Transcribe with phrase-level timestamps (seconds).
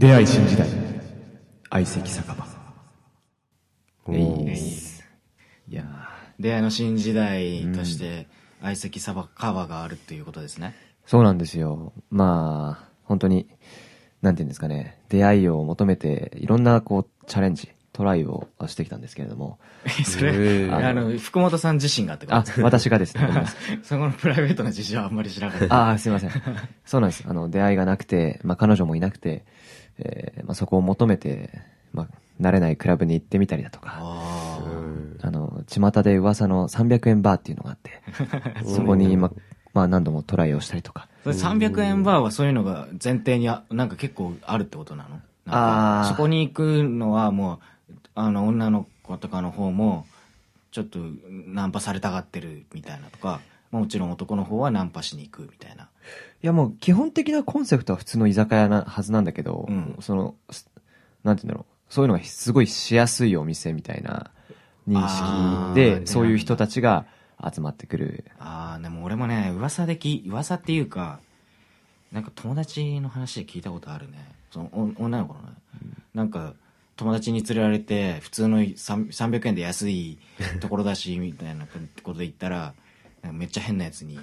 [0.00, 0.66] 出会い新時代。
[1.68, 2.46] 相席酒場。
[4.06, 4.54] おー。
[5.68, 5.84] いや
[6.38, 8.26] 出会いの新時代として
[8.62, 10.74] 相席サバカバがあるっていうことですね。
[11.04, 11.92] そうなんですよ。
[12.08, 13.46] まあ、本当に、
[14.22, 19.58] なんていうんですかね、出会いを求めて、いろんなこう、チャレンジ、トライをしてきたんですけれども、
[20.06, 22.36] それ、あの、福本さん自身がってこと？
[22.38, 23.28] あ、私がですね、
[23.84, 25.74] そこのプライベートな事情はあんまり知らなかった。
[25.74, 26.30] ああ、すいません。
[26.86, 27.24] そうなんです。
[27.26, 29.44] あの、出会いがなくて、まあ、彼女もいなくて、
[30.00, 31.50] えーまあ、そこを求めて、
[31.92, 32.08] まあ、
[32.40, 33.98] 慣れないクラブに行ってみたりだとか、
[35.22, 38.02] あの、巷で噂の300円バーっていうのがあって、
[38.64, 39.32] そこに、まあ、
[39.72, 41.08] まあ、何度もトライをしたりとか。
[41.24, 45.20] それ300円バーはそういうのが前提にあなんか結構あるってことなの？
[45.46, 46.08] あー。
[46.08, 50.06] かそこに行くのはもう、あの、女の子とかの方も、
[50.72, 55.88] ちょっとナンパされたがってるみたいなとか、もちろん男の方はナンパしに行くみたいな。
[56.42, 60.68] いやもう基本的なコンセプトは普通の居酒屋なはずなんだけど、うんその、す
[61.22, 64.30] なんて言うんだろう、そういうのがすごいしやすいお店みたいな
[64.88, 67.06] 認識で、そういう人たちが
[67.52, 68.24] 集まってくる。
[68.38, 71.20] ああ、でも俺もね、噂でき、噂っていうか、
[72.10, 74.18] なんか友達の話で聞いたことあるね。
[74.50, 75.48] そのお女の子のね、
[76.12, 76.54] なんか
[76.96, 80.18] 友達に連れられて、普通の3 300円で安い
[80.60, 81.66] ところだし、みたいな
[82.02, 82.74] ことで言ったら、
[83.32, 84.18] めっちゃ変なやつに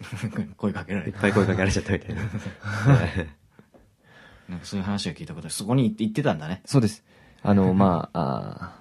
[0.56, 2.22] 声かけられて、いっぱい声かけられちゃったみたいな
[4.48, 6.60] なんかそういう話を聞いたことあるそこに行って行ってたんだね。
[6.66, 7.02] そうです。
[7.42, 8.78] あの、 まあ、あ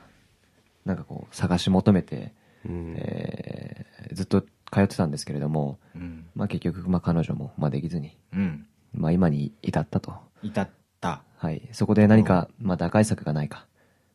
[0.85, 2.33] ーなんかこう、探し求めて、
[2.65, 4.47] うんえーずっと通
[4.81, 6.25] ってたんですけれども、うん。
[6.35, 8.67] まあ結局、まあ彼女も、まあできずに、うん。
[8.93, 10.15] まあ今に至ったと。
[10.41, 11.23] 至った。
[11.37, 11.69] はい。
[11.71, 13.65] そこで何か、まあ打開策がないか、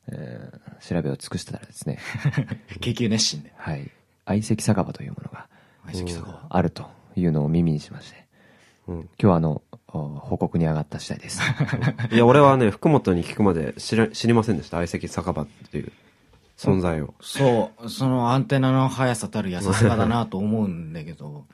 [0.08, 1.98] えー調べを尽くしてたらですね、
[2.80, 3.52] 研究熱心で。
[3.56, 3.90] はい。
[4.28, 5.46] 相席酒場というものが
[5.86, 6.46] 相席酒場？
[6.48, 8.26] あるというのを耳にしまして、
[8.86, 11.40] うん今日はあの、お報告に上がった次第です。
[12.12, 14.76] いや、俺はね、福本に聞くまで知ら知りませんでした。
[14.76, 15.92] 相席酒場っていう
[16.56, 17.14] 存在を。
[17.20, 21.46] そう、そのアンテナの速さたるや さすがだなと思うんだけど、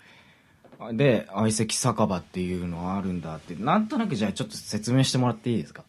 [0.92, 5.84] で、相席酒場っていうのはあるんだって、なんとなくじゃあちょっと説明してもらっていいですか？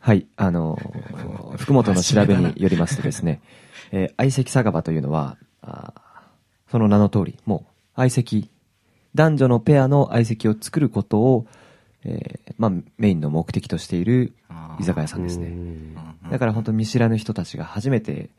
[0.00, 0.26] はい。
[0.36, 3.40] あのー 福本の調べによりますとですね、
[3.92, 6.00] えー相席酒場というのは、あー
[6.70, 8.50] その名の通り、もう、相席、
[9.14, 11.46] 男女のペアの相席を作ることを、
[12.04, 14.34] えーまあ、メインの目的としている
[14.78, 15.48] 居酒屋さんですね。
[15.48, 15.96] うん
[16.30, 18.30] だから本当見知らぬ人たちが初めて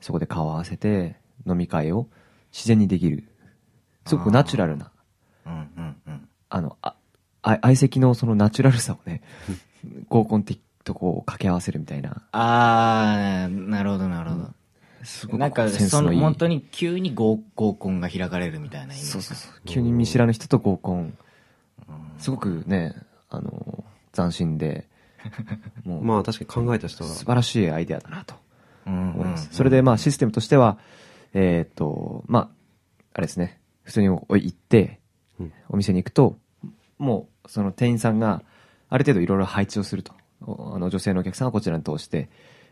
[0.00, 1.16] そこで顔を合わせて
[1.46, 2.08] 飲み会を
[2.52, 3.24] 自然にできる。
[4.06, 4.90] すごくナチュラルな、
[5.46, 6.28] うんうんうん。
[6.48, 6.94] あの、あ、
[7.42, 9.22] あ相席のそのナチュラルさをね、
[10.08, 14.50] 合コン的とこう掛け合わせるみたいな、あー、なるほどなるほど。
[15.02, 16.14] すごなんか、その。
[16.18, 19.06] 本当に急に合合コンが開かれるみたいなイメージ。
[19.06, 19.52] そうそうそう。
[19.64, 21.16] 急に見知らぬ人と合コン。
[22.18, 22.94] すごくね、
[23.28, 24.88] あの、斬新で、
[25.84, 27.10] もう、まあ確かに考えた人は。
[27.10, 28.34] 素晴らしいアイデアだなと
[28.86, 29.48] 思います。
[29.52, 30.78] それでまあシステムとしては、
[31.34, 32.48] えーっと、まあ、
[33.14, 35.00] あれですね、普通に行って
[35.38, 36.38] うん、お店に行くと、
[36.98, 38.42] もうその店員さんが
[38.88, 40.12] ある程度いろいろ配置をすると。
[40.42, 42.28] おあの女性のお客さんはこちらに通して、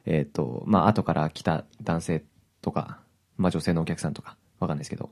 [0.07, 2.25] えーっと、まあ後から来た男性
[2.63, 3.01] とか、
[3.37, 5.11] まあ女性のお客さんとか、わかんないですけど、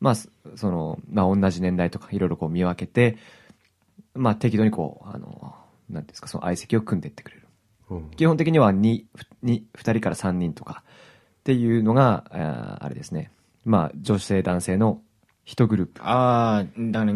[0.00, 3.16] まあ、そその、まあ同じ年代とかいろいろこう見分けて、
[4.14, 5.54] まあ適度にこう、あの、
[5.88, 7.42] なんですか、その相席を組んでいってくれる。
[7.88, 9.04] うん基本的には 2,
[9.44, 10.82] 2, 2人から3人とか
[11.40, 13.30] っていうのが、あーあれですね。
[13.64, 15.00] まあ、女性、男性の
[15.46, 16.00] 1グループ。
[16.04, 17.12] あー、だから、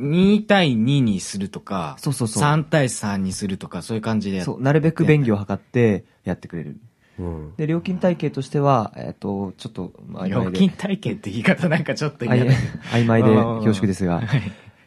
[0.00, 6.76] 2対2にするとか、そうそうそう3対3にするとか、そういう感じでそう、なるべく便宜を図ってやってくれる。
[7.18, 7.56] うん。
[7.56, 12.58] で、料金体系としては、えっ、と、ちょっと、まあ料金体系って言い方なんかちょっとあい嫌だ。
[12.92, 14.22] 曖昧で恐縮ですが、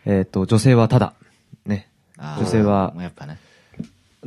[0.06, 1.14] えっと、女性はただ、
[1.66, 1.90] ね。
[2.18, 3.38] 女性はやっぱね。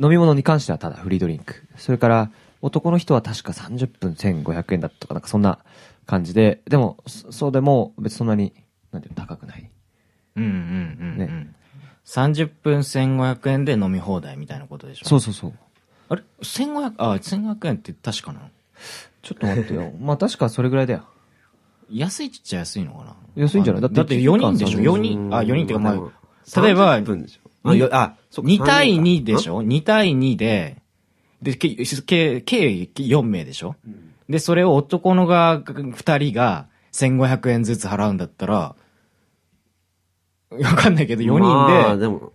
[0.01, 1.67] 飲み物に関してはただフリードリンク。
[1.75, 2.31] それから、
[2.61, 5.59] 男の人は確か30分1500円だったとか、なんかそんな
[6.05, 8.53] 感じで、でも、そそうでも別にそんなに、
[8.91, 9.69] なんていうの高くない。
[10.37, 11.17] うんうんうんうん。
[11.17, 11.53] ね
[12.05, 15.05] 30分1500円で飲み放題みたいなことでしょ？
[15.07, 15.53] そうそうそう。
[16.09, 18.39] あれ ?1500、あ、1500円って確かな？
[18.39, 18.49] の
[19.21, 19.91] ちょっと待ってよ。
[19.99, 21.03] まあ確かそれぐらいだよ。
[21.91, 23.15] 安いっちゃ安いのかな？
[23.35, 23.81] 安いんじゃない？
[23.81, 29.57] だってだって4人でしょ ?4 人、あ、4人っていうかまあ、例えば30、分でしょあ、よあ、そっか2対2でしょ？
[29.57, 30.81] ょ ?2 対2で、
[31.41, 33.75] で、計、計、計4名でしょ？
[34.29, 38.75] で、それを男のが2人が1500円ずつ払うんだったら、
[40.63, 42.31] わかんないけど4人で、まあでも、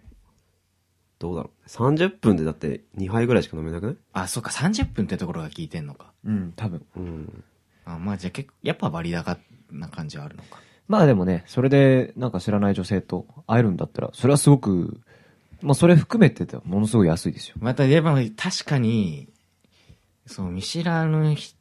[1.18, 1.68] どうだろう。
[1.68, 3.96] 30分でだって2杯ぐらいしか飲めなくない？
[4.12, 6.12] あ、そっか、30分ってところが効いてんのか。
[6.24, 6.84] うん、多分。
[6.96, 7.44] うん。
[7.84, 9.38] あまあじゃあ結構、やっぱ割高
[9.70, 10.60] な感じはあるのか。
[10.88, 15.00] まあでもね、それでなんか知らない女性と会えるんだったら、それはすごく
[15.62, 17.56] まあそれ含めてでものすごい安いですよ。
[17.60, 19.28] また、でも確かに、
[20.26, 21.54] そう、見知らぬひ、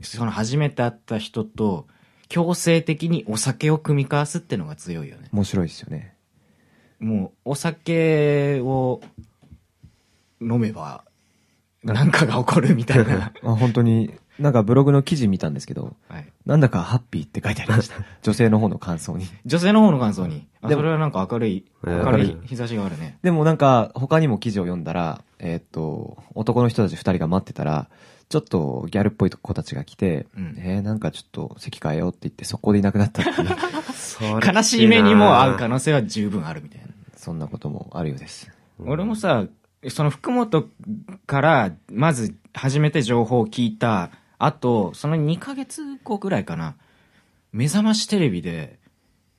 [0.00, 1.86] その初めて会った人と、
[2.28, 5.28] 強制的にお酒を組み交わすってのが強いよね。
[5.32, 6.14] 面白いですよね。
[7.00, 9.00] もう、お酒を
[10.40, 11.04] 飲めば、
[11.84, 13.32] なんかが起こるみたいな。
[13.42, 16.26] あ本当に、なんかブログの記事見たんですけど、はい。
[16.44, 17.96] なんだかハッピーって書いてありました。
[18.22, 19.26] 女性の方の感想に。
[19.46, 20.46] 女性の方の感想に？
[20.60, 23.18] あ、でもそれはなんか明るい、えー明るい日差しがあるね。
[23.22, 27.88] でもなんか、他にも記事を読んだら、えーっと、男の人たち二人が待ってたら、
[28.28, 30.54] ちょっとギャルっぽい子たちが来て、うん。
[30.58, 33.48] えー、なんかちょっっと席変えようって言って、そこでいなくなったっていう、
[34.54, 36.88] 悲しい目にも合う可能性は十分あるみたいな。
[37.16, 38.50] そんなこともあるようです。
[38.78, 39.46] 俺もさ、
[39.88, 40.68] その福本
[41.26, 46.76] から、まず初めて情報を聞いた後、その2ヶ月後ぐらいかな、
[47.52, 48.78] 目覚ましテレビで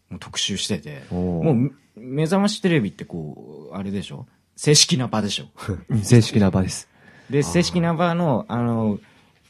[0.10, 4.26] もう特集してて、もう目覚ましテレビってこう、あれでしょ？
[4.56, 5.46] 正式な場でしょ？
[5.90, 6.90] う ん正式な場です。
[7.30, 9.00] で、正式な場の、あの、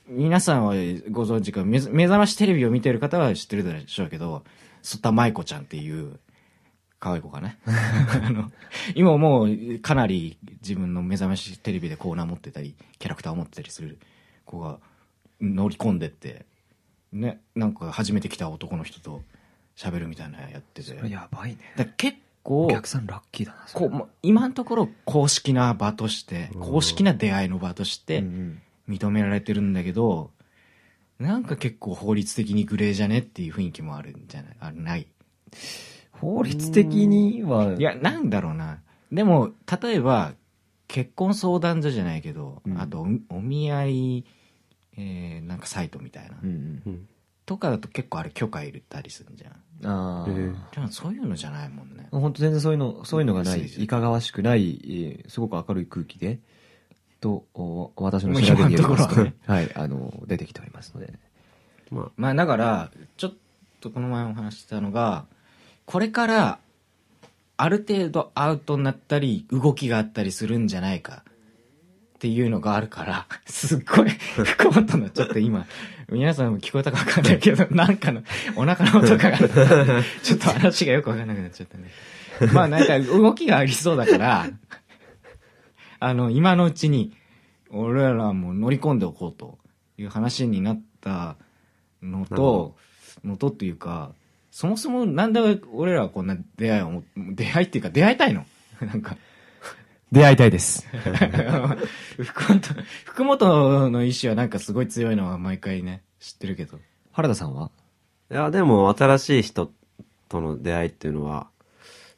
[0.08, 0.74] 皆さんは
[1.12, 4.44] ご存知か、目目覚ましテレビを見てる方は知ってるでしょうけど、
[4.82, 6.20] 曽田舞子ちゃんっていう、
[7.00, 7.58] 可愛い子かね。
[7.66, 8.52] あの、
[8.96, 14.00] 今もうかなり自分の目覚ましテレビでコーナー持ってたり、キャラクターを持ってたりする
[14.46, 14.80] 子が
[15.40, 16.46] 乗り込んでって、
[17.14, 19.22] ね、なんか初めて来た男の人と
[19.76, 21.10] 喋るみたいなのやってて。
[21.10, 21.58] やばいね。
[21.78, 22.18] だ結
[22.50, 26.62] 構、お客さんラッキーだな、こう今のところ公式な場として、うん。
[26.62, 28.62] 公式な出会いの場としてうんうん。
[28.96, 30.32] 認められてるんだけど、
[31.20, 34.56] なんか結構法律的にグレーじゃねっていう雰囲気もあるんじゃない？
[34.60, 35.08] あない。
[36.12, 38.80] 法律的には、いや、なんだろうな。
[39.12, 39.52] でも、
[39.82, 40.34] 例えば、
[40.88, 42.82] 結婚相談所じゃないけど、うん。
[42.82, 44.26] あとお、お見合い、
[44.98, 46.38] えー、なんかサイトみたいな。
[46.42, 46.82] うんうん。
[46.86, 47.10] うん
[47.50, 49.52] とかだと結構あれ許可いるったりするじゃん。
[49.92, 50.70] あえーあ。
[50.72, 52.08] でもそういうのじゃないもんね。
[52.12, 56.38] 本当全然そういうの、そういうのがない、うんいかがわしくない、えーすごく明るい空気で、
[57.20, 61.12] と、お私の調べによりますと、ね はい、あの、出てきておりますので。
[61.90, 63.34] ままあだから、ちょっ
[63.80, 65.26] とこの前お話ししたのが、
[65.88, 66.60] これから、
[67.58, 71.24] ある程度アウトになったり、動きがあったりするんじゃないか。
[71.26, 75.66] っていうのがあるから、すっごい、福本のちょっと今、
[76.12, 78.24] 皆さんも聞こえたかわかんないけど、なんかの、
[78.56, 79.38] お腹の音が、
[80.24, 81.90] ちょっと話がよくわかんなくなっちゃったね。
[82.54, 84.50] まあなんか動きがありそうだから、
[86.00, 87.14] あの、今のうちに、
[87.70, 89.60] 俺らも乗り込んでおこうと
[89.98, 91.38] いう話になった
[92.02, 92.76] のと、
[93.24, 94.14] のとっていうか、
[94.52, 98.46] そもそもなんで俺らはこんな出会いをも、出会いっていうか出会いたいの？
[98.82, 99.18] なんか、
[100.12, 100.88] 出会いたいです。
[102.18, 102.60] 福本、
[103.06, 106.80] 福本の意志はなんかすごい強いのは毎回ね、知ってるけど。
[107.12, 107.70] 原田さんは？
[108.32, 109.72] いや、でも新しい人
[110.28, 111.48] との出会いっていうのは、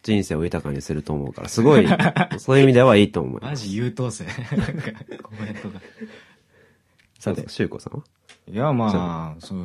[0.04, 1.86] 人生を豊かにすると思うから、すごい、
[2.40, 3.50] そういう意味ではいいと思います。
[3.52, 4.26] マジ優等生。
[4.26, 4.44] なんか
[5.24, 5.82] コメントが。
[7.20, 8.04] さて、シュウコさんは？
[8.48, 9.60] いや、まあ、そう、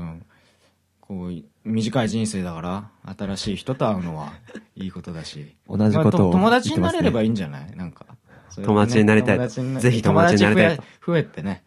[1.00, 4.32] こう、短い人生だから、新しい人と会うのは
[4.76, 5.54] いいことだし。
[5.68, 7.74] 同じことをまあ友達になれれば言いいんじゃない？
[7.76, 8.05] なんか。
[8.54, 11.64] 友達になりたい友達にぜひ友達になりたい増えてね、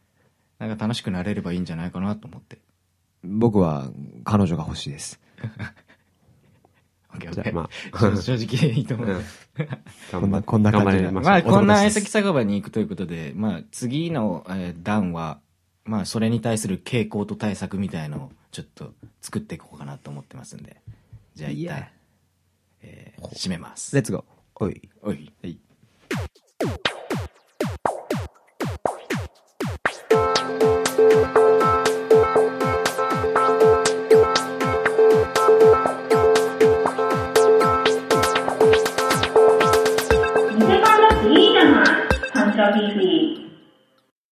[0.59, 2.59] なんか楽しくなれればいいんじゃないかなと思って。
[3.23, 3.91] 僕は
[4.23, 5.19] 彼女が欲しいです。
[7.13, 9.07] オッケーオッケーじゃあま正正直いいと思う。
[9.09, 9.23] うん
[10.11, 15.41] こんなこんな感じでまあ、こんな相席酒場に行くということで、まあ、次の、えー段は、
[15.83, 20.77] まあ、それに対する傾向と対策みたいのを、ちょっと作っていこうかなと思ってますんで。
[21.35, 21.87] じゃあ、一旦
[22.81, 23.93] えー締めます。
[23.95, 24.23] レッツゴー。
[24.55, 24.89] おい。
[25.01, 25.31] おい。
[25.41, 25.57] 店番
[26.13, 26.98] だっていい